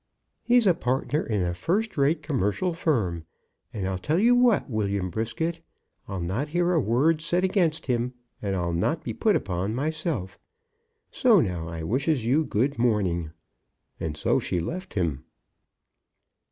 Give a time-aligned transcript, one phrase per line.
[0.41, 3.23] "He's a partner in a first rate commercial firm.
[3.71, 5.59] And I'll tell you what, William Brisket,
[6.07, 10.39] I'll not hear a word said against him, and I'll not be put upon myself.
[11.11, 13.29] So now I wishes you good morning."
[13.99, 15.23] And so she left him.